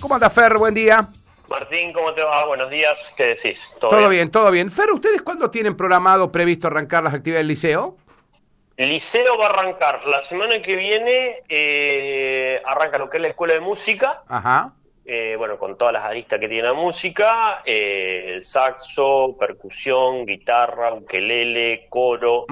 [0.00, 0.56] ¿Cómo anda Fer?
[0.56, 1.06] Buen día.
[1.48, 2.46] Martín, ¿cómo te va?
[2.46, 3.12] Buenos días.
[3.16, 3.74] ¿Qué decís?
[3.78, 4.30] ¿Todo, bien?
[4.30, 4.70] todo bien.
[4.70, 7.96] Fer, ¿ustedes cuándo tienen programado, previsto arrancar las actividades del liceo?
[8.78, 13.28] El liceo va a arrancar la semana que viene, eh, arranca lo que es la
[13.28, 14.22] escuela de música.
[14.26, 14.72] Ajá.
[15.04, 20.94] Eh, bueno, con todas las aristas que tiene la música, eh, el saxo, percusión, guitarra,
[20.94, 22.46] ukelele, coro.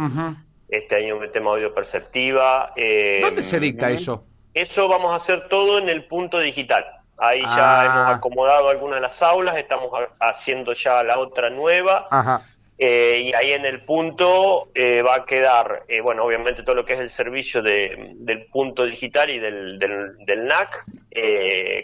[0.68, 2.74] Este año metemos audio perceptiva.
[3.22, 4.24] ¿Dónde se dicta eso?
[4.52, 6.97] Eso vamos a hacer todo en el punto digital.
[7.20, 7.84] Ahí ya Ah.
[7.86, 12.06] hemos acomodado algunas de las aulas, estamos ha- haciendo ya la otra nueva.
[12.10, 12.42] Ajá.
[12.80, 16.84] Eh, y ahí en el punto eh, va a quedar, eh, bueno, obviamente todo lo
[16.84, 20.84] que es el servicio de- del punto digital y del, del, del NAC,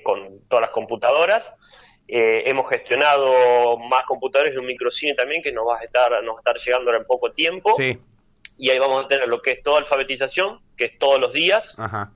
[0.05, 1.53] con todas las computadoras.
[2.07, 6.39] Hemos gestionado más computadores y un microcine también que nos va a estar, nos va
[6.39, 7.73] a estar llegando ahora en poco tiempo.
[7.77, 7.99] Sí.
[8.57, 11.75] Y ahí vamos a tener lo que es toda alfabetización, que es todos los días.
[11.77, 12.13] Ajá.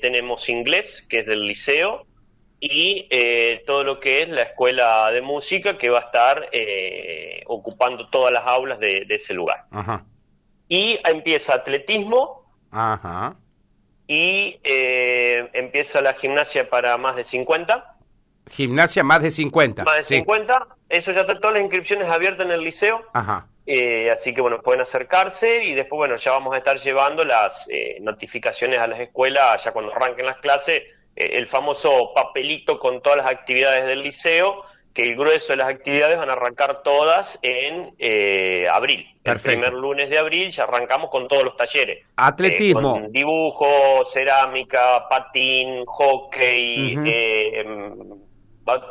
[0.00, 2.06] Tenemos inglés, que es del liceo,
[2.66, 7.42] y eh, todo lo que es la escuela de música, que va a estar eh,
[7.46, 9.64] ocupando todas las aulas de, de ese lugar.
[9.70, 10.04] Ajá.
[10.66, 13.36] Y empieza atletismo Ajá.
[14.06, 17.96] y eh, empieza la gimnasia para más de 50.
[18.50, 19.84] Gimnasia más de 50.
[19.84, 20.14] Más de Sí.
[20.16, 23.02] 50, eso ya está todas las inscripciones abiertas en el liceo.
[23.12, 23.46] Ajá.
[23.66, 27.68] Eh, así que bueno, pueden acercarse y después bueno, ya vamos a estar llevando las
[27.70, 30.82] eh, notificaciones a las escuelas ya cuando arranquen las clases,
[31.16, 34.62] el famoso papelito con todas las actividades del liceo,
[34.92, 39.04] que el grueso de las actividades van a arrancar todas en eh, abril.
[39.24, 39.50] Perfecto.
[39.50, 42.04] El primer lunes de abril ya arrancamos con todos los talleres.
[42.16, 42.96] Atletismo.
[42.96, 47.64] Eh, con dibujo, cerámica, patín, hockey, eh,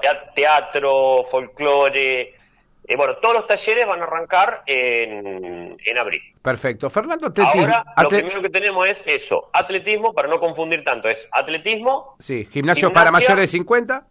[0.02, 2.34] tea- teatro, folclore.
[2.86, 6.22] Eh, bueno, todos los talleres van a arrancar en, en abril.
[6.42, 6.90] Perfecto.
[6.90, 7.62] Fernando, atletismo.
[7.62, 12.48] Ahora, lo primero que tenemos es eso, atletismo, para no confundir tanto, es atletismo Sí,
[12.52, 14.06] gimnasio para mayores de 50.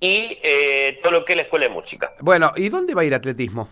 [0.00, 2.12] y eh, todo lo que es la escuela de música.
[2.20, 3.68] Bueno, ¿y dónde va a ir atletismo?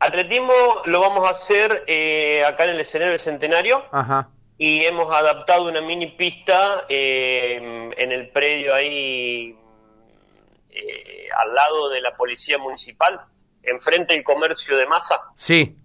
[0.00, 0.52] Atletismo
[0.86, 4.28] lo vamos a hacer eh, acá en el escenario del Centenario Ajá.
[4.56, 9.56] y hemos adaptado una mini pista eh, en el predio ahí
[10.78, 13.20] eh, al lado de la policía municipal,
[13.62, 15.20] enfrente del comercio de masa.
[15.34, 15.76] Sí.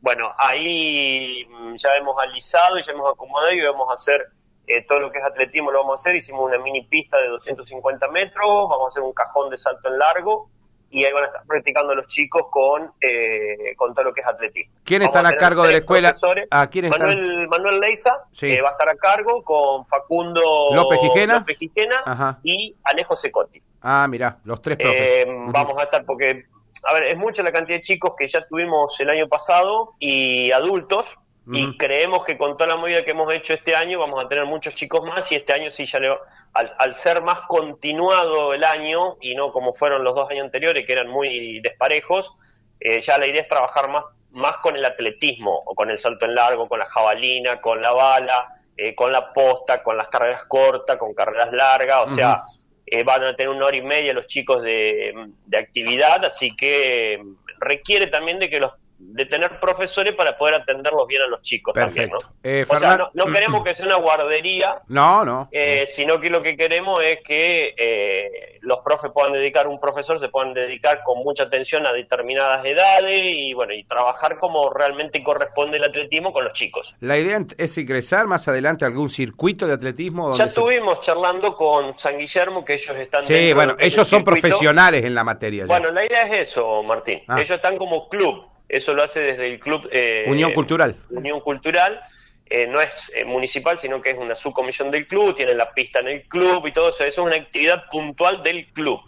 [0.00, 4.26] Bueno, ahí mm, ya hemos alisado y ya hemos acomodado y vamos a hacer
[4.66, 6.16] eh, todo lo que es atletismo, lo vamos a hacer.
[6.16, 9.98] Hicimos una mini pista de 250 metros, vamos a hacer un cajón de salto en
[9.98, 10.50] largo
[10.90, 14.26] y ahí van a estar practicando los chicos con, eh, con todo lo que es
[14.26, 14.74] atletismo.
[14.84, 16.08] ¿Quién Vamos están a cargo de la escuela?
[16.10, 16.46] profesores.
[16.50, 17.08] Ah, ¿quiénes están?
[17.08, 18.52] Manuel, Manuel Leiza Sí.
[18.52, 20.40] eh, va a estar a cargo con Facundo
[20.72, 21.38] López Gijena.
[21.40, 23.60] López Gijena y Alejo Secotti.
[23.86, 25.00] Ah, mira, los tres profes.
[25.00, 25.26] Eh.
[25.28, 26.46] Vamos a estar porque,
[26.84, 30.50] a ver, es mucha la cantidad de chicos que ya tuvimos el año pasado y
[30.50, 31.18] adultos.
[31.46, 34.46] Y creemos que con toda la movida que hemos hecho este año vamos a tener
[34.46, 36.08] muchos chicos más y este año sí ya le,
[36.54, 40.86] al, al ser más continuado el año y no como fueron los dos años anteriores
[40.86, 42.34] que eran muy desparejos,
[42.80, 46.24] eh, ya la idea es trabajar más, más con el atletismo o con el salto
[46.24, 50.44] en largo, con la jabalina, con la bala, eh, con la posta, con las carreras
[50.46, 52.42] cortas, con carreras largas, o sea,
[52.86, 55.14] eh, van a tener una hora y media los chicos de,
[55.46, 58.72] de actividad, así que mm, requiere también de que los
[59.14, 62.18] de tener profesores para poder atenderlos bien a los chicos Perfecto.
[62.18, 62.50] también, ¿no?
[62.50, 65.48] Eh, o sea, Fernan- no, no queremos que sea una guardería, No, no.
[65.52, 70.18] eh, sino que lo que queremos es que eh, los profes puedan dedicar, un profesor
[70.18, 75.22] se puedan dedicar con mucha atención a determinadas edades y bueno, y trabajar como realmente
[75.22, 76.96] corresponde el atletismo con los chicos.
[76.98, 80.22] La idea es ingresar más adelante a algún circuito de atletismo.
[80.32, 83.86] Ya donde se- estuvimos charlando con San Guillermo, que ellos están Sí, bueno, lo que
[83.86, 84.40] es ellos el son circuito.
[84.48, 85.62] profesionales en la materia.
[85.62, 85.66] ya.
[85.68, 87.22] Bueno, la idea es eso, Martín.
[87.28, 87.36] Ah.
[87.36, 88.44] Ellos están como club.
[88.68, 89.88] Eso lo hace desde el club.
[89.92, 90.96] eh, Unión Cultural.
[91.10, 92.00] Unión Cultural.
[92.46, 95.34] Eh, no es eh, municipal, sino que es una subcomisión del club.
[95.34, 97.04] Tienen la pista en el club y todo eso.
[97.04, 99.00] Eso es una actividad puntual del club.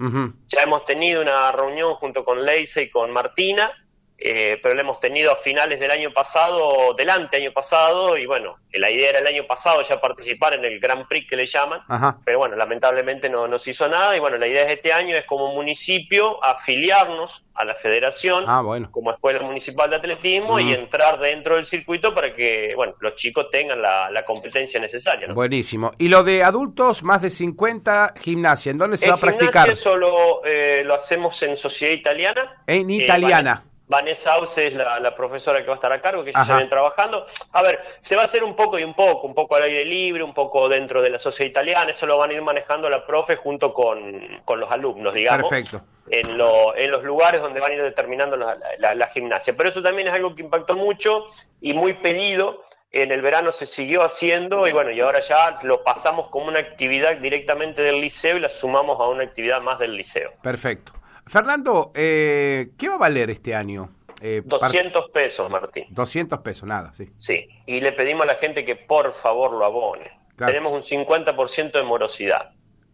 [0.49, 3.71] Ya hemos tenido una reunión junto con Leise y con Martina,
[4.19, 8.56] eh, pero la hemos tenido a finales del año pasado, del año pasado, y bueno,
[8.72, 11.81] la idea era el año pasado ya participar en el Grand Prix que le llaman,
[11.88, 12.19] Ajá.
[12.25, 15.17] pero bueno, lamentablemente no, no se hizo nada, y bueno, la idea es este año
[15.17, 18.88] es como municipio afiliarnos a la federación Ah, bueno.
[18.91, 20.61] como escuela municipal de atletismo Mm.
[20.61, 25.26] y entrar dentro del circuito para que, bueno, los chicos tengan la, la competencia necesaria,
[25.26, 25.35] ¿no?
[25.35, 25.93] Buenísimo.
[25.99, 28.70] Y lo de adultos, más de 50, gimnasia.
[28.73, 29.62] ¿En dónde se El va a practicar?
[29.64, 32.62] gimnasia solo eh, lo hacemos en Sociedad Italiana.
[32.67, 33.55] En Eh, italiana.
[33.64, 36.43] Van- Vanessa Auce es la, la profesora que va a estar a cargo, que ellos
[36.55, 37.25] vienen trabajando.
[37.53, 39.85] A ver, se va a hacer un poco y un poco, un poco al aire
[39.85, 43.06] libre, un poco dentro de la sociedad italiana, eso lo van a ir manejando la
[43.06, 45.49] profe junto con, con los alumnos, digamos.
[45.49, 45.83] Perfecto.
[46.09, 49.55] En, lo- en los lugares donde van a ir determinando la, la- la gimnasia.
[49.56, 51.27] Pero eso también es algo que impactó mucho
[51.61, 52.62] y muy pedido
[52.93, 56.61] En el verano se siguió haciendo y bueno, y ahora ya lo pasamos como una
[56.61, 60.32] actividad directamente del liceo y la sumamos a una actividad más del liceo.
[60.43, 60.93] Perfecto.
[61.26, 63.90] Fernando, eh, ¿qué va a valer este año?
[64.20, 65.87] Eh, 200 pesos, Martín.
[65.90, 67.11] 200 pesos, nada, sí.
[67.17, 70.11] Sí, y le pedimos a la gente que por favor lo abone.
[70.37, 72.50] Tenemos un 50% de morosidad.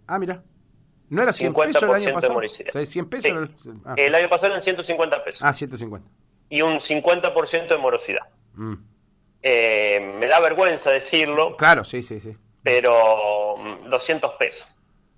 [0.06, 0.43] Ah, mira.
[1.08, 2.32] ¿No era 100 pesos el año pasado?
[2.32, 2.84] De morosidad.
[2.84, 3.31] 100 pesos?
[3.31, 3.50] El...
[3.84, 3.94] Ah.
[3.99, 5.43] el año pasado eran 150 pesos.
[5.43, 6.08] Ah, 150.
[6.49, 8.23] Y un 50% de morosidad.
[8.55, 8.75] Mm.
[9.43, 11.56] Eh, me da vergüenza decirlo.
[11.56, 12.35] Claro, sí, sí, sí.
[12.62, 13.56] Pero
[13.88, 14.32] 200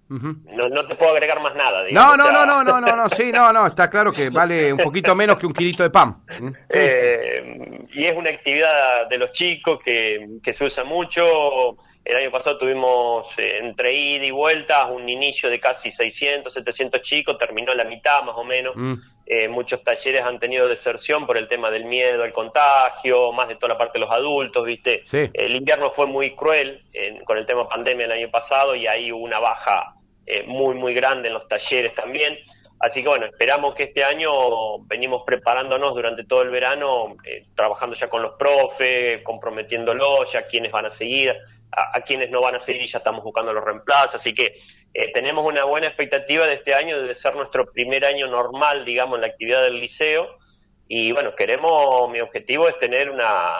[0.08, 1.84] no, no, te puedo agregar más nada.
[1.90, 4.78] no, no, no, no, no, no, no, sí, no, no, está claro que vale un
[4.78, 6.16] poquito menos que un kilito de pan.
[6.68, 11.76] Eh, y es una actividad de los chicos que, que se usa mucho.
[12.04, 17.00] El año pasado tuvimos eh, entre ida y vuelta un inicio de casi 600, 700
[17.02, 18.74] chicos, terminó la mitad más o menos.
[18.76, 18.94] Mm.
[19.26, 23.56] Eh, muchos talleres han tenido deserción por el tema del miedo al contagio, más de
[23.56, 25.04] toda la parte de los adultos, ¿viste?
[25.32, 26.82] El invierno fue muy cruel
[27.24, 29.94] con el tema pandemia el año pasado y ahí hubo una baja
[30.26, 32.38] eh, muy, muy grande en los talleres también.
[32.80, 37.16] Así que bueno, esperamos que este año venimos preparándonos durante todo el verano,
[37.54, 41.34] trabajando ya con los profes, comprometiéndolos, ya quienes van a seguir
[41.76, 44.56] a, quienes no van a seguir ya estamos buscando los reemplazos, así que
[44.96, 49.16] eh, tenemos una buena expectativa de este año de ser nuestro primer año normal, digamos,
[49.16, 50.38] en la actividad del liceo
[50.86, 53.56] y bueno, queremos, mi objetivo es tener una,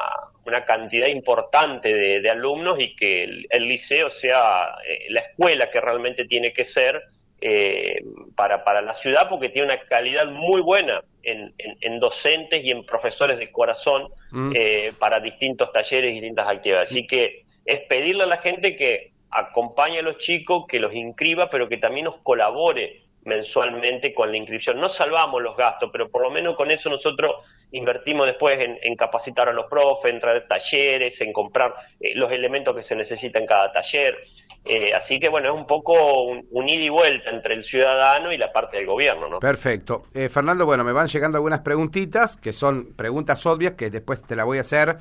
[0.46, 6.26] una cantidad importante de, alumnos y que el, liceo sea eh, la escuela que realmente
[6.26, 7.02] tiene que ser
[7.40, 8.00] eh,
[8.36, 12.86] para, para la ciudad porque tiene una calidad muy buena en, en, docentes y en
[12.86, 14.52] profesores de corazón mm.
[15.00, 16.90] para distintos talleres y distintas actividades.
[16.90, 21.50] Así que es pedirle a la gente que acompañe a los chicos, que los inscriba,
[21.50, 24.78] pero que también nos colabore mensualmente con la inscripción.
[24.78, 27.36] No salvamos los gastos, pero por lo menos con eso nosotros
[27.74, 32.74] invertimos después en, capacitar a los profes, en traer talleres, en comprar eh, los elementos
[32.74, 34.16] que se necesitan en cada taller.
[34.64, 38.38] Eh, así que bueno, es un poco un, ida y vuelta entre el ciudadano y
[38.38, 39.28] la parte del gobierno.
[39.28, 39.40] ¿no?
[39.40, 40.04] Perfecto.
[40.14, 44.36] Eh, Fernando, bueno, me van llegando algunas preguntitas, que son preguntas obvias, que después te
[44.36, 44.96] las voy a hacer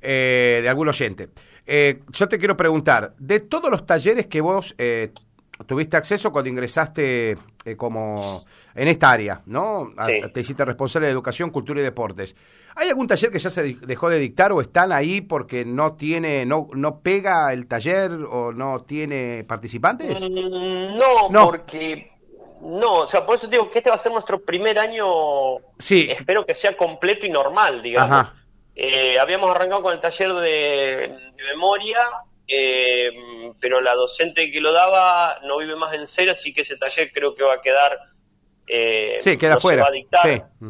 [0.00, 1.28] de algún oyente.
[1.66, 4.76] yo te quiero preguntar, de todos los talleres que vos
[5.66, 8.44] tuviste acceso cuando ingresaste eh, como
[8.74, 9.92] en esta área, ¿no?
[10.32, 12.36] Te hiciste responsable de educación, cultura y deportes.
[12.76, 16.44] ¿Hay algún taller que ya se dejó de dictar o están ahí porque no tiene,
[16.44, 20.20] no, no pega el taller o no tiene participantes?
[20.20, 20.98] Mm,
[21.30, 22.10] no, porque
[22.60, 25.06] no, o sea, por eso digo que este va a ser nuestro primer año.
[25.78, 26.08] Sí.
[26.10, 28.32] Espero que sea completo y normal, digamos.
[28.74, 31.98] Eh, habíamos arrancado con el taller de memoria
[32.46, 33.10] eh,
[33.60, 37.10] pero la docente que lo daba no vive más en cero, así que ese taller
[37.12, 37.98] creo que va a quedar...
[38.66, 39.86] Eh, sí, queda fuera.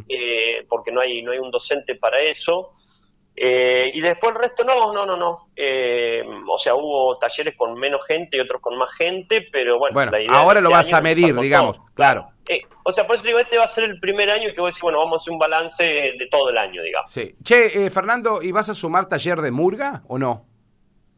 [0.08, 2.72] Eh, porque no hay, no hay un docente para eso.
[3.36, 5.48] Eh, y después el resto no, no, no, no.
[6.48, 10.16] o sea, hubo talleres con menos gente y otros con más gente, pero bueno, bueno
[10.30, 12.28] ahora lo vas a medir, digamos, claro.
[12.84, 14.70] o sea, por eso digo, este va a ser el primer año que voy a
[14.70, 17.10] decir, bueno, vamos a hacer un balance de todo el año, digamos.
[17.10, 17.34] Sí.
[17.42, 20.53] Che, Fernando, ¿y vas a sumar taller de Murga o no?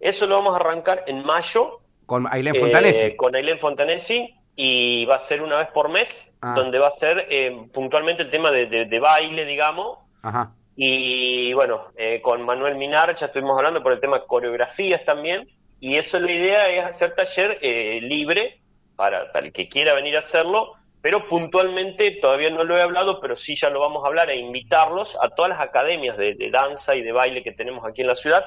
[0.00, 1.80] Eso lo vamos a arrancar en mayo.
[2.06, 3.06] Con Ailén Fontanesi.
[3.06, 6.54] Eh, con Ailén Fontanesi y va a ser una vez por mes, ah.
[6.56, 9.98] donde va a ser eh, puntualmente el tema de, baile, digamos.
[10.22, 10.52] Ajá.
[10.76, 15.48] Y bueno, eh, con Manuel Minar ya estuvimos hablando por el tema de coreografías también.
[15.80, 17.58] Y eso la idea es hacer taller
[18.02, 18.60] libre
[18.96, 20.72] para, para el que quiera venir a hacerlo,
[21.02, 24.36] pero puntualmente todavía no lo he hablado, pero sí ya lo vamos a hablar e
[24.36, 28.06] invitarlos a todas las academias de, de danza y de baile que tenemos aquí en
[28.06, 28.42] la ciudad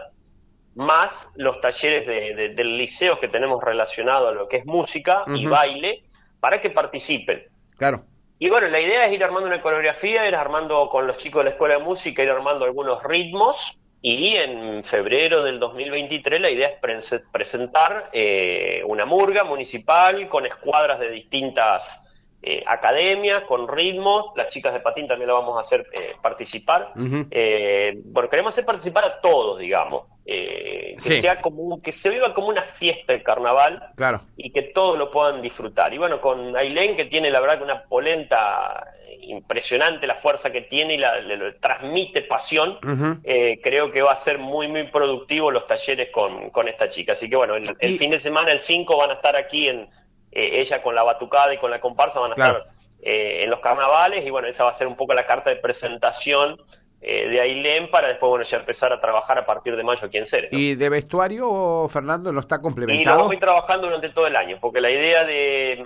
[0.76, 5.46] más los talleres de, del liceo que tenemos relacionado a lo que es música y
[5.46, 6.04] baile,
[6.40, 7.44] para que participen.
[7.78, 8.06] Claro.
[8.38, 11.46] Y bueno, la idea es ir armando una coreografía, ir armando con los chicos de
[11.46, 16.70] la escuela de música, ir armando algunos ritmos, y en febrero del 2023 la idea
[16.70, 22.02] es presentar eh, una murga municipal con escuadras de distintas
[22.42, 24.28] eh, academias, con ritmos.
[24.36, 26.94] Las chicas de patín también la vamos a hacer eh, participar.
[26.96, 30.04] bueno, queremos hacer participar a todos, digamos.
[30.32, 34.22] Eh, que sea como que se viva como una fiesta el carnaval claro.
[34.38, 35.92] y que todos lo puedan disfrutar.
[35.92, 38.86] Y bueno, con Ailén, que tiene la verdad una polenta
[39.22, 42.78] impresionante, la fuerza que tiene y la, le, transmite pasión,
[43.24, 47.14] eh, creo que va a ser muy, muy productivo los talleres con, con esta chica.
[47.14, 49.90] Así que bueno, el, fin de semana, el 5, van a estar aquí en
[50.32, 52.66] eh, ella con la batucada y con la comparsa, van a estar
[53.02, 56.58] en los carnavales y bueno, esa va a ser un poco la carta de presentación
[57.02, 60.18] eh, de Ailén para después bueno ya empezar a trabajar a partir de mayo aquí
[60.18, 60.52] en Ceres.
[60.52, 63.16] ¿Y de vestuario, Fernando, no está complementado?
[63.16, 65.82] Y lo vamos trabajando durante todo el año, porque la idea de,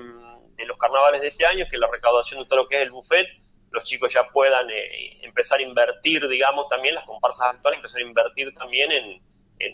[0.66, 2.92] los carnavales de este año es que la recaudación de todo lo que es el
[2.92, 3.28] buffet,
[3.70, 8.06] los chicos ya puedan eh, empezar a invertir, digamos, también las comparsas actuales, empezar a
[8.06, 9.22] invertir también en,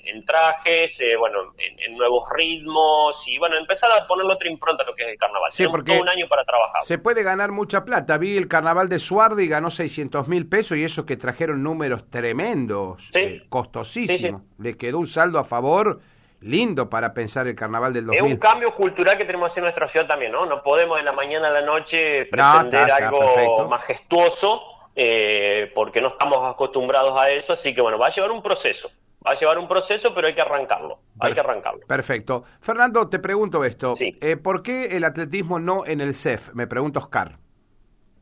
[0.06, 4.86] en, trajes, eh, bueno, en, nuevos ritmos y bueno, empezar a ponerle otra impronta a
[4.86, 5.52] lo que es el carnaval.
[5.52, 6.82] Sí, porque todo un año para trabajar.
[6.84, 8.18] Se puede ganar mucha plata.
[8.18, 12.10] Vi el carnaval de Suardi y ganó 600 mil pesos y eso que trajeron números
[12.10, 14.42] tremendos, eh, costosísimos.
[14.58, 16.00] Le quedó un saldo a favor
[16.42, 18.26] lindo para pensar el carnaval del 2000.
[18.26, 20.46] Es un cambio cultural que tenemos en nuestra ciudad también, ¿no?
[20.46, 24.62] No podemos de la mañana a la noche pretender algo majestuoso
[24.96, 28.92] eh, porque no estamos acostumbrados a eso, así que bueno, va a llevar un proceso.
[29.26, 31.00] Va a llevar un proceso, pero hay que arrancarlo.
[31.20, 31.86] Hay que arrancarlo.
[31.86, 32.46] Perfecto.
[32.62, 33.94] Fernando, te pregunto esto.
[34.00, 36.54] Eh, ¿Por qué el atletismo no en el CEF?
[36.54, 37.38] Me pregunto Oscar.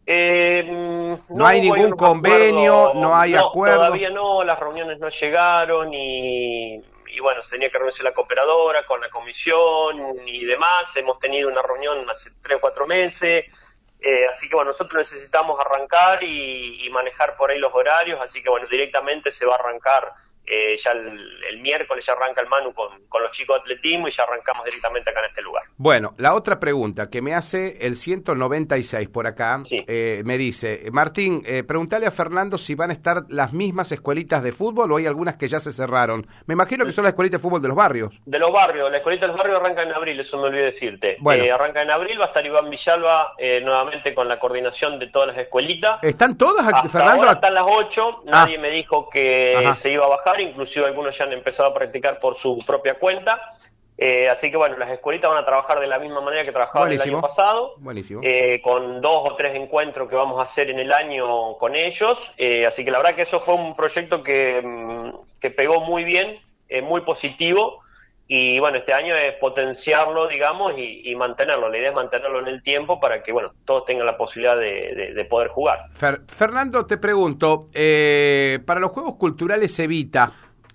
[0.10, 0.64] Eh,
[1.30, 3.78] no, hay ningún convenio, no hay acuerdo.
[3.78, 6.82] Todavía no, las reuniones no llegaron y,
[7.22, 10.96] bueno, se tenía que reunirse la cooperadora con la comisión y demás.
[10.96, 13.46] Hemos tenido una reunión hace tres o cuatro meses.
[14.00, 18.50] Eh, así que bueno, nosotros necesitamos arrancar y, manejar por ahí los horarios, así que
[18.50, 20.14] bueno, directamente se va a arrancar
[20.50, 22.90] eh, ya el, miércoles ya arranca el Manu con,
[23.22, 25.64] los chicos de atletismo y ya arrancamos directamente acá en este lugar.
[25.76, 31.44] Bueno, la otra pregunta que me hace el 196 por acá, eh, me dice, Martín,
[31.46, 35.06] eh, pregúntale a Fernando si van a estar las mismas escuelitas de fútbol o hay
[35.06, 36.26] algunas que ya se cerraron.
[36.46, 38.22] Me imagino que son las escuelitas de fútbol de los barrios.
[38.26, 41.18] De los barrios, la escuelita de los barrios arranca en abril, eso me olvidé decirte.
[41.20, 41.44] Bueno.
[41.54, 45.38] arranca en abril, va a estar Iván Villalba nuevamente con la coordinación de todas las
[45.38, 46.00] escuelitas.
[46.04, 47.24] ¿Están todas aquí, Fernando?
[47.24, 48.62] Ahora están las ocho, nadie ah.
[48.62, 52.36] me dijo que se iba a bajar inclusive algunos ya han empezado a practicar por
[52.36, 53.40] su propia cuenta.
[54.00, 56.92] Eh, así que bueno, las escuelitas van a trabajar de la misma manera que trabajaban
[56.92, 57.74] el año pasado,
[58.22, 62.32] eh, con dos o tres encuentros que vamos a hacer en el año con ellos.
[62.38, 66.04] Eh, así que la verdad que eso fue un proyecto que, mm, que pegó muy
[66.04, 66.40] bien,
[66.84, 67.82] muy positivo.
[68.30, 71.70] Y bueno, este año es potenciarlo, digamos, y, mantenerlo.
[71.70, 75.26] La idea es mantenerlo en el tiempo para que, bueno, todos tengan la posibilidad de,
[75.30, 75.86] poder jugar.
[76.28, 77.68] Fernando, te pregunto,
[78.66, 80.32] para los Juegos Culturales Evita,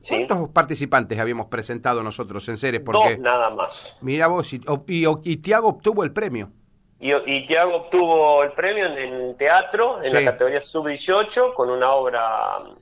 [0.09, 2.83] ¿Cuántos participantes habíamos presentado nosotros en series?
[2.83, 3.97] Porque, Dos nada más.
[4.01, 6.51] Mira vos, y, y, Tiago obtuvo el premio.
[6.99, 12.59] Y, y Tiago obtuvo el premio en, teatro, en la categoría sub-18, con una obra,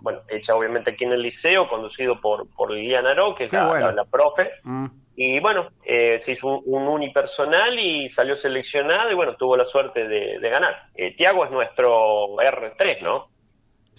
[0.00, 4.04] bueno, hecha obviamente aquí en el liceo, conducido por, por Liliana Aro, que es la,
[4.10, 4.50] profe.
[4.62, 4.86] Mm.
[5.16, 10.08] Y bueno, eh, se hizo un, unipersonal y salió seleccionado y bueno, tuvo la suerte
[10.08, 10.88] de, ganar.
[10.94, 13.28] Eh, Tiago es nuestro R3, ¿no?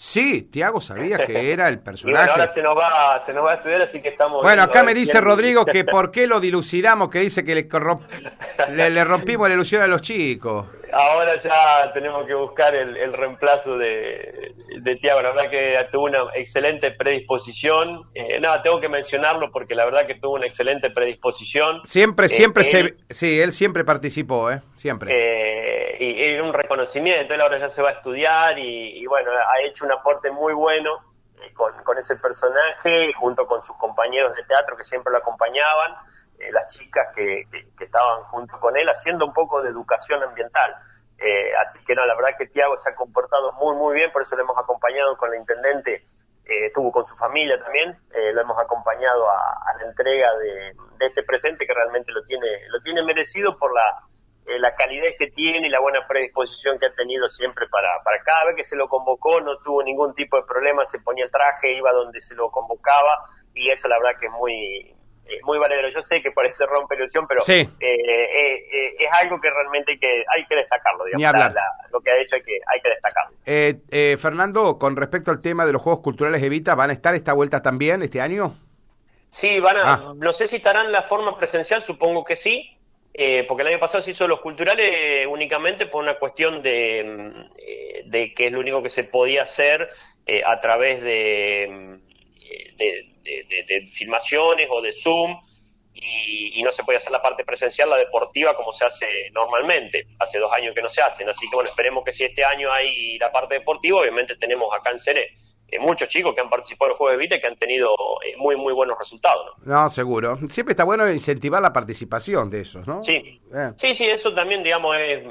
[0.03, 2.25] Sí, Tiago sabía que era el personaje.
[2.25, 4.41] bueno, ahora se nos, va, se nos va a estudiar, así que estamos.
[4.41, 9.03] Bueno, acá me dice Rodrigo que por qué lo dilucidamos, que dice que le, le
[9.03, 14.95] rompimos la ilusión a los chicos ahora ya tenemos que buscar el, reemplazo de, de,
[14.97, 15.21] Tiago.
[15.21, 18.03] La verdad que tuvo una excelente predisposición.
[18.13, 21.81] Eh, nada, tengo que mencionarlo porque la verdad que tuvo una excelente predisposición.
[21.83, 22.95] Siempre, eh, siempre se.
[23.09, 24.61] Sí, él siempre participó, ¿eh?
[24.75, 25.11] Siempre.
[25.13, 25.70] Eh,
[26.05, 27.33] y, un reconocimiento.
[27.33, 30.99] Él ahora ya se va a estudiar y, bueno, ha hecho un aporte muy bueno
[31.53, 35.95] con, con ese personaje junto con sus compañeros de teatro que siempre lo acompañaban.
[36.41, 37.47] Eh, las chicas que,
[37.79, 40.75] estaban junto con él haciendo un poco de educación ambiental.
[41.17, 44.23] Eh, así que no, la verdad que Tiago se ha comportado muy, muy bien, por
[44.23, 46.03] eso lo hemos acompañado con la intendente,
[46.45, 47.95] eh, estuvo con su familia también,
[48.33, 53.03] lo hemos acompañado a, la entrega de, este presente que realmente lo tiene, lo tiene
[53.03, 54.03] merecido por la,
[54.59, 58.45] la calidez que tiene y la buena predisposición que ha tenido siempre para, para cada
[58.45, 61.73] vez que se lo convocó, no tuvo ningún tipo de problema, se ponía el traje,
[61.73, 64.95] iba donde se lo convocaba y eso la verdad que es muy,
[65.43, 65.89] muy valedero.
[65.89, 69.99] Yo sé que parece romper ilusión, pero eh, eh, eh, es algo que realmente hay
[69.99, 71.05] que, hay que destacarlo.
[71.05, 71.53] Digamos,
[71.91, 74.17] lo que ha hecho hay que, hay que destacarlo.
[74.19, 77.61] Fernando, con respecto al tema de los Juegos Culturales Evita, ¿van a estar esta vuelta
[77.61, 78.55] también este año?
[79.29, 80.13] Sí, van a, ah.
[80.15, 82.77] no sé si estarán en la forma presencial, supongo que sí,
[83.47, 88.33] porque el año pasado se hizo los culturales únicamente por una cuestión de, mm, de
[88.33, 89.89] que es lo único que se podía hacer
[90.45, 95.39] a través de, mm, de de, filmaciones o de Zoom
[95.93, 100.07] y, no se puede hacer la parte presencial, la deportiva, como se hace normalmente.
[100.19, 102.71] Hace dos años que no se hacen, así que bueno, esperemos que si este año
[102.71, 105.31] hay la parte deportiva, obviamente tenemos acá en Cere
[105.71, 107.95] eh, muchos chicos que han participado en los Juegos de Vita y que han tenido
[108.25, 109.57] eh, muy, muy buenos resultados.
[109.63, 109.89] ¿no?
[109.89, 110.37] seguro.
[110.49, 113.01] Siempre está bueno incentivar la participación de esos, ¿no?
[113.03, 113.71] Sí, eh.
[113.77, 115.23] sí, sí, eso también, digamos, es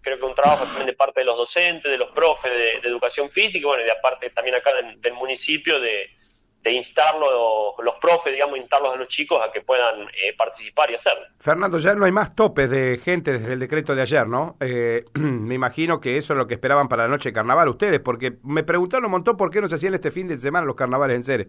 [0.00, 3.28] creo que un trabajo también de parte de los docentes, de los profes de, educación
[3.28, 6.17] física, y bueno, y de aparte también acá del municipio de
[6.62, 10.94] de instarlo, los profes, digamos, instarlos a los chicos a que puedan eh, participar y
[10.94, 11.24] hacerlo.
[11.38, 14.56] Fernando, ya no hay más topes de gente desde el decreto de ayer, ¿no?
[14.60, 18.00] Eh, me imagino que eso es lo que esperaban para la noche de carnaval ustedes,
[18.00, 20.76] porque me preguntaron un montón por qué no se hacían este fin de semana los
[20.76, 21.46] carnavales en serie.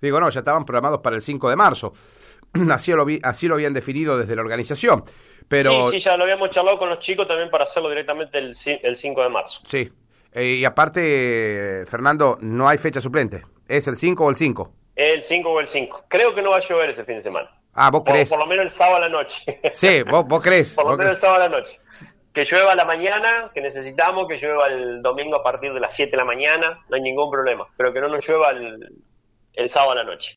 [0.00, 1.92] Digo, no, ya estaban programados para el 5 de marzo.
[2.70, 5.04] Así lo, vi, así lo habían definido desde la organización.
[5.48, 5.90] Pero...
[5.90, 8.96] Sí, sí, ya lo habíamos charlado con los chicos también para hacerlo directamente el, el
[8.96, 9.60] 5 de marzo.
[9.64, 9.90] Sí.
[10.32, 13.42] Eh, y aparte, Fernando, no hay fecha suplente.
[13.72, 14.70] ¿Es el 5 o el 5?
[14.96, 16.04] El el 5 o el 5.
[16.08, 17.50] Creo que no va a llover ese fin de semana.
[17.72, 18.28] Ah, vos crees.
[18.28, 19.60] Por, lo menos el sábado a la noche.
[19.72, 20.74] Sí, vos, vos crees.
[20.74, 21.16] por lo vos menos crees.
[21.16, 21.80] el sábado a la noche.
[22.34, 25.94] Que llueva a la mañana, que necesitamos, que llueva el domingo a partir de las
[25.94, 27.66] 7 de la mañana, no hay ningún problema.
[27.78, 28.92] Pero que no nos llueva el,
[29.54, 30.30] el sábado a la noche.